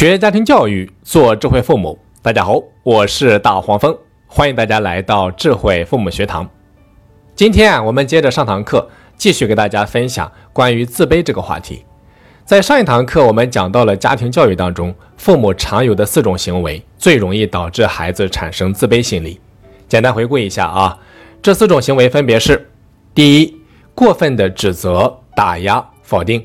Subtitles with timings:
[0.00, 1.98] 学家庭教育，做智慧父母。
[2.22, 3.94] 大家好，我是大黄蜂，
[4.26, 6.48] 欢迎大家来到智慧父母学堂。
[7.34, 11.84] 今天啊，我们接着上堂课，继续给大家分享关于自卑这个话题。
[12.46, 19.38] 在上一堂课，我们讲到了家庭教育当中，父母常有的四种行为，最容易导致孩子产生自卑心理。
[19.86, 20.98] 简单回顾一下啊，
[21.42, 22.66] 这四种行为分别是：
[23.14, 23.54] 第一，
[23.94, 26.40] 过分的指责、打压、否定；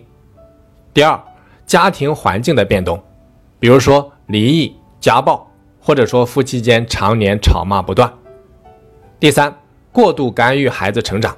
[0.94, 1.18] 第二，
[1.66, 3.02] 家庭环境的变动。
[3.60, 8.12] 比如说离异、家暴，或者说夫妻间常年吵骂不断。
[9.20, 9.54] 第三，
[9.92, 11.36] 过度干预孩子成长。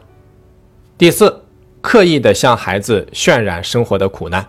[0.98, 1.42] 第四，
[1.82, 4.46] 刻意的向孩子渲染生活的苦难。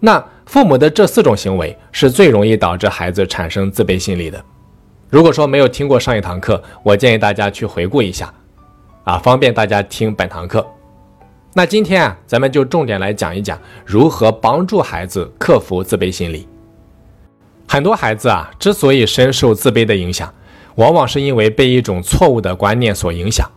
[0.00, 4.42] 那父母的这四种行为是最容易导致孩子产生自卑心理的。
[5.08, 8.32] 如果说没有听过上一堂课，我建议大家去回顾一下，
[9.04, 10.66] 啊，方便大家听本堂课。
[11.52, 16.48] 那今天啊，咱们就重点来讲一讲如何帮助孩子克服自卑心理。
[17.72, 20.34] 很多孩子啊，之所以深受自卑的影响，
[20.74, 23.48] 往往是因为被一种错误的观念所影响，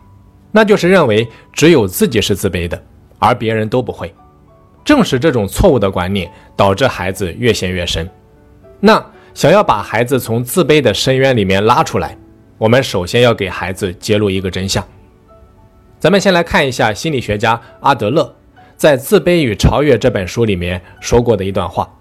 [0.52, 2.80] 那就是认为只有自己是自卑的，
[3.18, 4.14] 而别人都不会。
[4.84, 8.08] 正是这种错误的观念，导致孩子越陷越深。
[8.78, 12.16] 那想要把孩子从自卑的深渊里面拉出来，
[12.56, 14.86] 我们首先要给孩子揭露一个真相。
[15.98, 18.32] 咱们先来看一下心理学家阿德勒
[18.76, 21.92] 在《自卑与超越》这本书里面说过的一段话。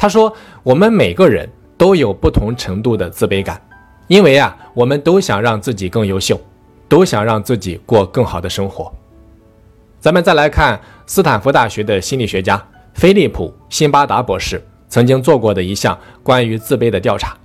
[0.00, 0.34] 他说
[0.64, 3.60] ：“我们每个人都有不同程度的自卑感，
[4.06, 6.40] 因为啊，我们都想让自己更优秀，
[6.88, 8.90] 都想让自己过更好的生活。”
[10.00, 17.36] 咱们再来看斯坦福大学的心理学家菲利普·辛巴达博士曾经做过的一项关于自卑的调查，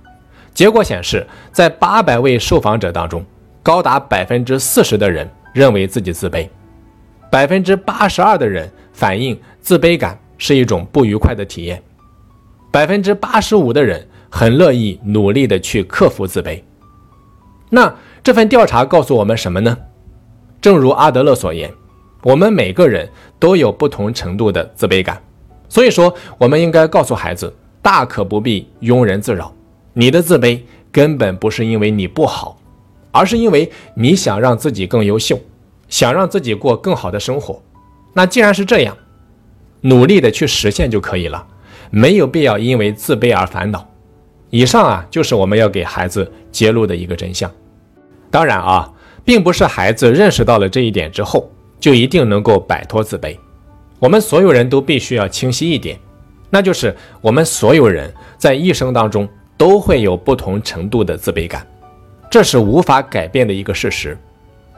[0.54, 3.22] 结果显示，在八百位受访者当中，
[3.62, 6.48] 高达百分之四十的人认为自己自卑，
[7.30, 11.82] 百分之八十二的人反映自卑感是一种不愉快的体验。
[12.70, 16.62] 百分之八十五的人很乐意努力的去克服自卑。
[17.70, 19.76] 那这份调查告诉我们什么呢？
[20.60, 21.72] 正如阿德勒所言，
[22.22, 23.08] 我们每个人
[23.38, 25.22] 都有不同程度的自卑感。
[25.68, 27.52] 所以说，我们应该告诉孩子，
[27.82, 29.52] 大可不必庸人自扰。
[29.92, 30.60] 你的自卑
[30.92, 32.58] 根本不是因为你不好，
[33.10, 35.38] 而是因为你想让自己更优秀，
[35.88, 37.62] 想让自己过更好的生活。
[38.12, 38.96] 那既然是这样，
[39.80, 41.46] 努力的去实现就可以了。
[41.90, 43.88] 没有必要因为自卑而烦恼。
[44.50, 47.50] 以上啊，就是我们要给孩子揭露的一个真相。
[48.30, 48.90] 当然啊，
[49.24, 53.36] 并不是孩子认识到了这一点之后，就一定能够摆脱自卑。
[53.98, 55.98] 我们所有人都必须要清晰一点，
[56.50, 61.66] 那就是我们所有人在一生当中都会有不同程度的自卑感，
[62.30, 64.16] 这是无法改变的一个事实。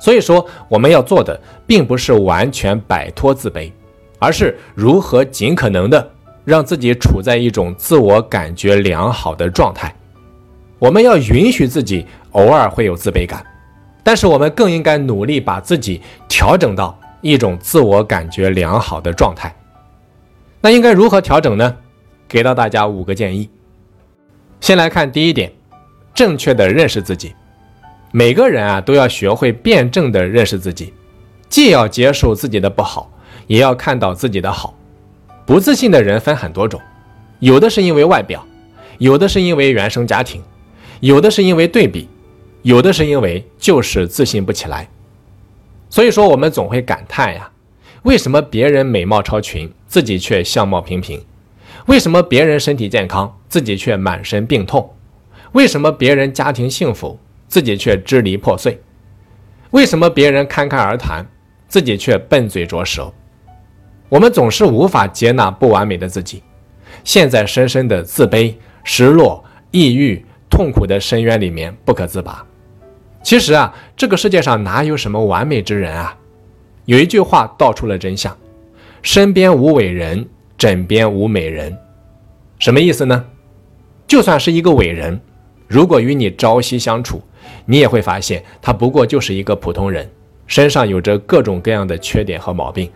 [0.00, 3.70] 所以说，我们要做的并不是完全摆脱自卑，
[4.18, 6.10] 而是如何尽可能的。
[6.48, 9.94] 让自己处在一种自我感觉良好的状态。
[10.78, 13.44] 我们要允许自己偶尔会有自卑感，
[14.02, 19.54] 但是我们更应该努力把自己调整到一种自我感觉良好的状态。
[20.62, 21.76] 那应该如何调整呢？
[22.26, 23.50] 给到大家五个建议。
[24.62, 25.52] 先来看第一点，
[26.14, 27.34] 正确的认识自己。
[28.10, 30.94] 每个人啊都要学会辩证的认识自己，
[31.50, 33.12] 既要接受自己的不好，
[33.46, 34.74] 也要看到自己的好。
[35.48, 36.78] 不自信的人分很多种，
[37.38, 38.46] 有的是因为外表，
[38.98, 40.42] 有的是因为原生家庭，
[41.00, 42.06] 有的是因为对比，
[42.60, 44.86] 有的是因为就是自信不起来。
[45.88, 47.50] 所以说，我们总会感叹呀，
[48.02, 51.18] 为什么别人美貌超群，自己却相貌平平？
[51.86, 54.94] 为什么别人身体健康，自己却满身病痛？
[55.52, 58.78] 为什么别人家庭幸福，自己却支离破碎？
[59.70, 61.26] 为什么别人侃侃而谈，
[61.68, 63.10] 自己却笨嘴拙舌？
[64.08, 66.42] 我们总是无法接纳不完美的自己，
[67.04, 72.44] 陷在深深的自卑、失落、抑郁、痛苦的深渊里面不可自拔。
[73.22, 76.16] 其实啊，这个世界上哪有什么完美之人啊？
[76.86, 78.34] 有一句话道出了真相：
[79.02, 80.26] 身边无伟人，
[80.56, 81.76] 枕边无美人。
[82.58, 83.24] 什么意思呢？
[84.06, 85.20] 就算是一个伟人，
[85.66, 87.20] 如果与你朝夕相处，
[87.66, 90.10] 你也会发现他不过就是一个普通人，
[90.46, 92.90] 身上有着各种各样的缺点和毛病。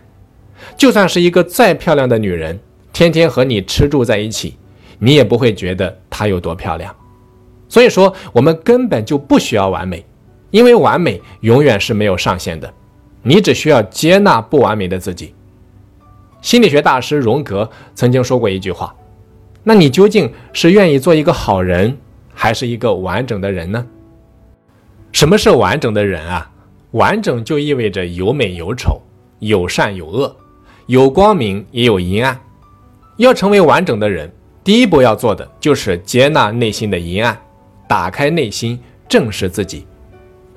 [0.77, 2.59] 就算是一个再漂亮的女人，
[2.91, 4.57] 天天和你吃住在一起，
[4.99, 6.95] 你也不会觉得她有多漂亮。
[7.67, 10.05] 所以说，我们根本就不需要完美，
[10.51, 12.71] 因为完美永远是没有上限的。
[13.21, 15.33] 你只需要接纳不完美的自己。
[16.41, 18.93] 心理学大师荣格曾经说过一句话
[19.63, 21.97] ：“那你究竟是愿意做一个好人，
[22.33, 23.85] 还是一个完整的人呢？”
[25.13, 26.51] 什么是完整的人啊？
[26.91, 29.01] 完整就意味着有美有丑，
[29.39, 30.35] 有善有恶。
[30.87, 32.37] 有光明也有阴暗，
[33.17, 34.29] 要成为完整的人，
[34.63, 37.37] 第一步要做的就是接纳内心的阴暗，
[37.87, 38.77] 打开内心，
[39.07, 39.87] 正视自己。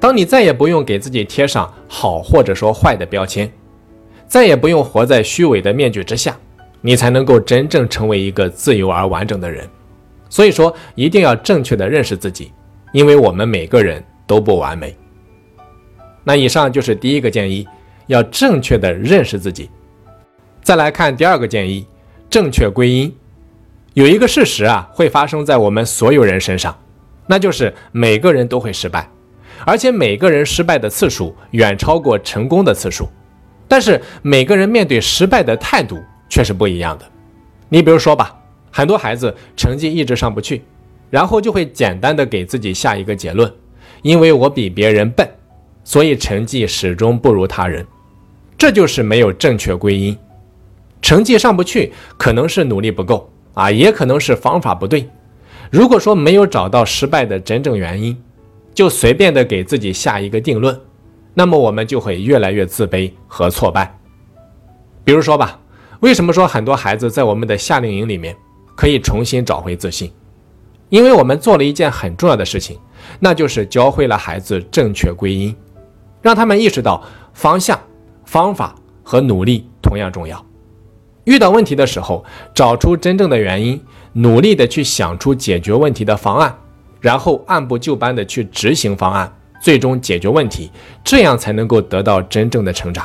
[0.00, 3.50] 当你再也不用给自己贴上好或者说坏的标签，
[4.26, 6.36] 再也不用活在虚伪的面具之下，
[6.80, 9.68] 你才能够真正成为一个自由而完整的人。
[10.28, 12.50] 所以说，一定要正确的认识自己，
[12.92, 14.94] 因为我们每个人都不完美。
[16.24, 17.66] 那以上就是第一个建议，
[18.08, 19.70] 要正确的认识自己。
[20.66, 21.86] 再来看第二个建议，
[22.28, 23.14] 正确归因。
[23.94, 26.76] 有一个事实啊，会发生在我们所有人身上，
[27.28, 29.08] 那就是每个人都会失败，
[29.64, 33.08] 而且每个人失败的次数远超过成功的次数。
[33.68, 37.06] 但是每个人面对失败的态度却是不一样的。
[37.68, 38.36] 你比如说吧，
[38.72, 40.64] 很多孩子成绩一直上不去，
[41.10, 43.48] 然后就会简单的给自己下一个结论：
[44.02, 45.30] 因为我比别人笨，
[45.84, 47.86] 所以成绩始终不如他人。
[48.58, 50.18] 这就是没有正确归因。
[51.06, 53.30] 成绩上不去，可能是努力不够。
[53.54, 55.08] 啊，也可能是方法不对。
[55.70, 58.20] 如果说没有找到失败的真正原因，
[58.74, 60.76] 就随便的给自己下一个定论，
[61.32, 63.96] 那么我们就会越来越自卑和挫败。
[65.04, 65.60] 比如说吧，
[66.00, 68.36] 为什么说很多孩子在我们的夏令营里面
[68.74, 70.10] 可以重新找回自信？
[70.88, 72.76] 因为我们做了一件很重要的事情，
[73.20, 75.54] 那就是教会了孩子正确归因，
[76.20, 77.00] 让他们意识到
[77.32, 77.80] 方向、
[78.24, 78.74] 方法
[79.04, 80.44] 和努力同样重要。
[81.26, 82.24] 遇到问题的时候，
[82.54, 83.80] 找出真正的原因，
[84.12, 86.56] 努力的去想出解决问题的方案，
[87.00, 89.30] 然后按部就班的去执行方案，
[89.60, 90.70] 最终解决问题，
[91.02, 93.04] 这样才能够得到真正的成长。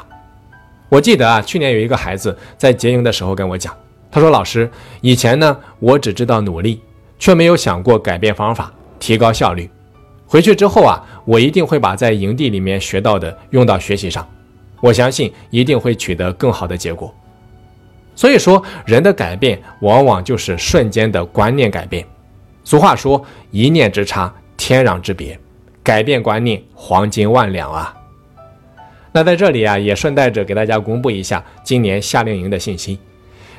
[0.88, 3.76] 我记得啊，去年有一个孩子在结营的时候跟我讲，
[4.12, 4.70] 他说：“老师，
[5.02, 6.80] 以前呢，我只知道努力，
[7.18, 9.68] 却没有想过改变方法，提高效率。
[10.28, 14.28] 回去之后啊，我一定会把在营地里面学到的用到学习上，
[14.80, 17.12] 我相信一定会取得更好的结果。”
[18.16, 22.06] 所以说，人的改变往往就是瞬间的观念改变。
[22.63, 25.40] 俗话说：“一念之差，天壤之别。”
[25.84, 27.92] 改变观念，黄金万两啊！
[29.12, 33.00] 那在这里啊，也顺带着给大家公布一下今年夏令营的信息。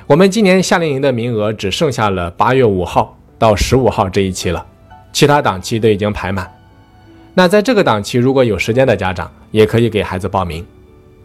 [0.06, 4.64] 我们今年夏令营的名额只剩下了八月五号到十五号这一期了，
[5.12, 6.49] 其他档期都已经排满。
[7.34, 10.64] 那在这个档期，如果有时间的家长，也可以给孩子报名。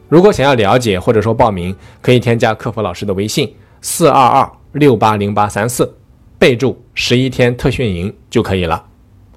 [0.09, 5.94] 如果想要了解或者说报名，可以添加客服老师的微信四二二六八零八三四，
[6.39, 8.86] 备注十一天特训营就可以了。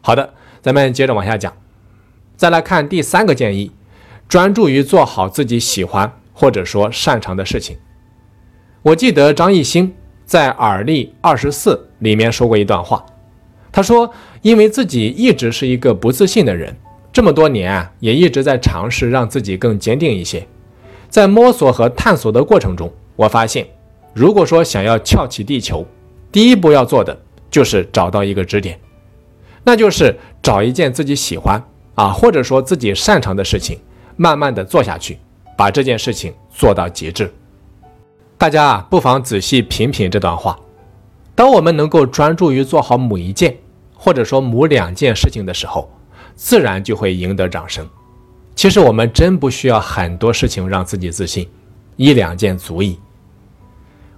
[0.01, 0.33] 好的，
[0.63, 1.53] 咱们接着往下讲。
[2.37, 3.73] 再来看第三个建议，
[4.29, 7.77] 专注于做好自己喜欢或者说擅长的事情。
[8.83, 9.93] 我记得张艺兴
[10.25, 13.05] 在《耳力二十四》里面说过一段话，
[13.73, 16.75] 他说：“因为自己一直是一个不自信的人，
[17.13, 20.47] 这么多年啊，也一直在尝试让自己更坚定一些。”
[21.11, 23.67] 在摸索和探索的过程中，我发现，
[24.15, 25.85] 如果说想要翘起地球，
[26.33, 27.21] 第一步要做的
[27.51, 28.79] 就是找到一个支点，
[29.65, 31.63] 那就是找一件自己喜欢
[31.97, 33.79] 啊，或者说自己擅长的事情，
[34.17, 35.19] 慢慢的做下去，
[35.57, 37.31] 把这件事情做到极致。
[38.39, 40.59] 大家啊，不妨仔细品品这段话。
[41.35, 43.57] 当我们能够专注于做好某一件，
[43.95, 45.91] 或者说某两件事情的时候，
[46.37, 47.87] 自然就会赢得掌声。
[48.61, 51.49] 其实我们真不需要很多事情让自己自信，
[51.97, 53.01] 一两件足矣。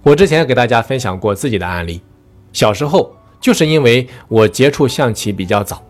[0.01, 2.01] 我之前给大家分享过自己的案例，
[2.51, 5.81] 小时候就是因为我接触象棋比较早，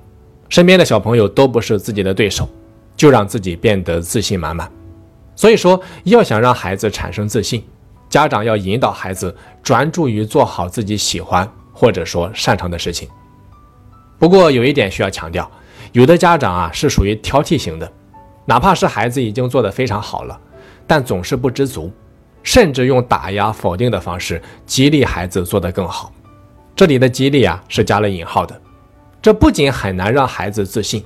[0.50, 2.48] 身边的小朋友都不是自己的对手，
[2.96, 4.72] 就让自己变得自信满满。
[5.36, 7.64] 所以说，要想让孩子产生自信，
[8.08, 13.10] 家长要引导孩子专注于做好自己喜欢或者说擅长的事情。
[14.20, 15.50] 不过有一点需要强调，
[15.92, 17.92] 有的家长啊是属于挑剔型的。
[18.46, 20.40] 哪怕是孩子已经做得非常好了，
[20.86, 21.92] 但总是不知足，
[22.44, 26.12] 甚至用打压、否定的方式激励孩子做得更好。
[26.76, 28.60] 这里的激励啊是加了引号的，
[29.22, 31.04] 这不仅很难让孩子自信，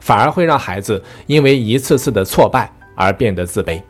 [0.00, 3.80] 反而会让孩子因为一次次的挫败而变得自卑。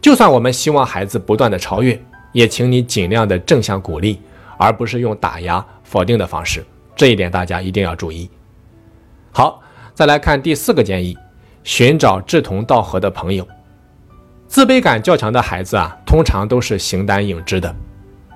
[0.00, 2.00] 就算我们希望孩子不断的超越，
[2.32, 4.20] 也请你尽量的正向鼓励，
[4.56, 6.64] 而不是用打压、否定的方式。
[6.96, 8.30] 这一点大家一定要注意。
[9.32, 9.60] 好，
[9.94, 11.16] 再来看第四个建议。
[11.64, 13.46] 寻找志同道合的朋友。
[14.46, 17.74] 自卑感较强的孩子啊，通常都是形单影只的，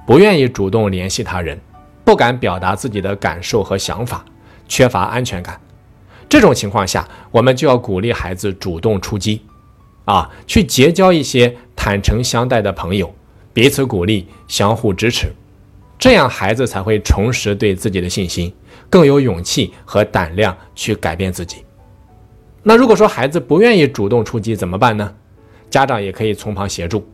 [0.07, 1.61] 不愿意主动联系他人，
[2.05, 4.25] 不敢表达自己的感受和想法，
[4.67, 5.61] 缺乏安全感。
[6.27, 9.43] 这种情况下，我们就要鼓励孩子主动出击，
[10.07, 13.15] 啊，去结交一些坦诚相待的朋友，
[13.53, 15.31] 彼此鼓励，相互支持，
[15.99, 18.51] 这样孩子才会重拾对自己的信心，
[18.89, 21.66] 更有勇气和胆量去改变自己。
[22.69, 25.15] 那如果说孩子不愿意主动出击怎么办呢？
[25.71, 27.07] 家长也可以从旁协助，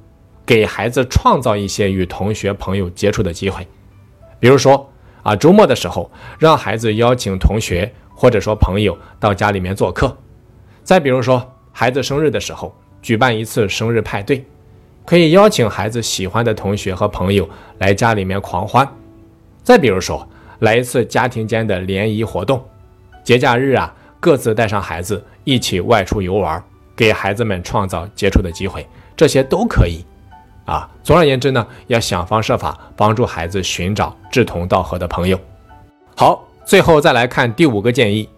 [0.46, 3.68] 给孩子创造一些与同学朋友接触的机会。
[4.40, 4.90] 比如说，
[5.22, 10.16] 啊，周末的时候让孩子邀请同学或者说朋友到家里面做客。
[10.82, 14.42] 再比如说孩子生日的时候，举办一次生日派对，
[15.04, 18.88] 可以邀请孩子喜欢的同学和朋友来家里面狂欢。
[19.62, 20.26] 再比如说
[20.60, 22.64] 来一次家庭间的联谊活动，
[23.22, 26.62] 节假日啊，各自带上孩子一起外出游玩，
[26.94, 30.04] 给孩子们创造接触的机会，这些都可以。
[30.64, 35.38] 啊，总而言之呢，要想方设法帮助孩子寻找志同道合的朋友。
[36.16, 38.28] 好，最后再来看第五个建议：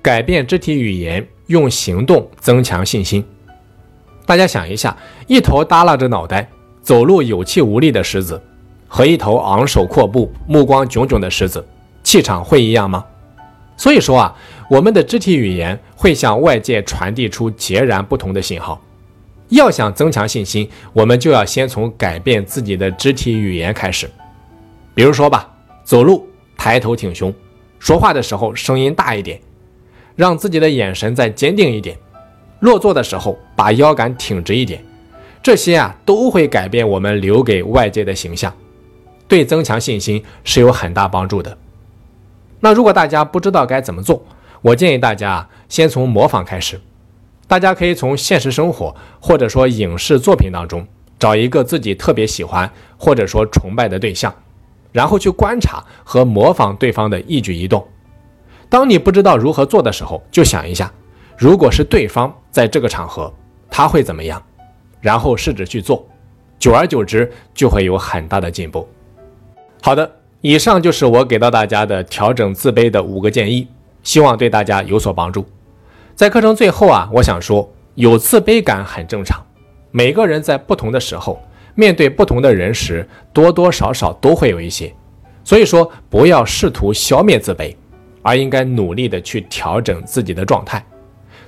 [0.00, 3.22] 改变肢体语言，用行动增强信心。
[4.24, 6.48] 大家想一下，一头耷拉着脑袋、
[6.80, 8.40] 走路有气无力的狮子，
[8.88, 11.62] 和一头昂首阔步、目光炯炯的狮子，
[12.02, 13.04] 气场会一样吗？
[13.76, 14.34] 所以说啊，
[14.68, 18.80] 我们的肢体语言会向外界传递出截然不同的信号。
[19.50, 24.10] 要想增强信心，我们就要先从改变自己的肢体语言开始。
[24.94, 25.48] 比如说吧，
[25.84, 27.32] 走路抬头挺胸，
[27.78, 29.38] 说话的时候声音大一点，
[30.16, 31.96] 让自己的眼神再坚定一点。
[32.60, 34.82] 落座的时候把腰杆挺直一点，
[35.42, 38.52] 这些啊都会改变我们留给外界的形象，
[39.28, 41.56] 对增强信心是有很大帮助的。
[42.60, 44.24] 那如果大家不知道该怎么做，
[44.64, 46.80] 我建议大家先从模仿开始。
[47.46, 50.86] 大家可以从现实生活或者说影视作品当中
[51.18, 54.34] 找一个自己特别喜欢或者说崇拜的对象，
[54.90, 57.86] 然后去观察和模仿对方的一举一动。
[58.70, 60.90] 当你不知道如何做的时候，就想一下，
[61.36, 63.30] 如果是对方在这个场合，
[63.68, 64.42] 他会怎么样？
[65.02, 66.08] 然后试着去做，
[66.58, 68.88] 久而久之就会有很大的进步。
[69.82, 73.68] 好的，以上就是我给到大家的调整自卑的五个建议，
[74.04, 75.44] 希望对大家有所帮助。
[76.14, 79.44] 在课程最后啊，我想说，有自卑感很正常。
[79.90, 81.42] 每个人在不同的时候，
[81.74, 84.94] 面对不同的人时，多多少少都会有一些。
[85.42, 87.74] 所以说，不要试图消灭自卑，
[88.22, 90.84] 而应该努力的去调整自己的状态。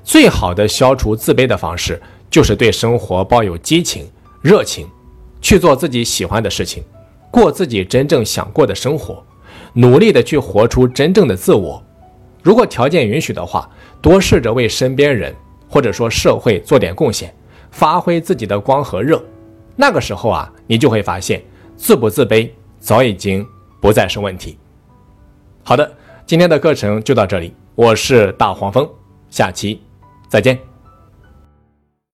[0.03, 4.09] 最好的消除自卑的方式，就是对生活抱有激情、
[4.43, 4.87] 热情，
[5.41, 6.83] 去做自己喜欢的事情，
[7.31, 9.25] 过自己真正想过的生活，
[9.73, 11.83] 努力的去活出真正的自我。
[12.47, 13.69] 如果条件允许的话，
[14.01, 15.35] 多试着为身边人
[15.69, 17.35] 或者说社会做点贡献，
[17.73, 19.21] 发挥自己的光和热。
[19.75, 21.43] 那个时候啊，你就会发现
[21.75, 22.49] 自不自卑
[22.79, 23.45] 早已经
[23.83, 24.57] 不再是问题。
[25.65, 25.93] 好的，
[26.25, 28.89] 今天的课程就到这里，我是大黄蜂，
[29.29, 29.83] 下期
[30.29, 30.76] 再见。